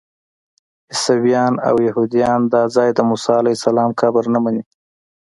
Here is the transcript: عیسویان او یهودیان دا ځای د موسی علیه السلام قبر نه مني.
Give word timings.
عیسویان 0.91 1.53
او 1.67 1.75
یهودیان 1.87 2.41
دا 2.53 2.63
ځای 2.75 2.89
د 2.93 2.99
موسی 3.09 3.33
علیه 3.41 3.57
السلام 3.57 3.89
قبر 4.01 4.23
نه 4.33 4.39
مني. 4.43 4.63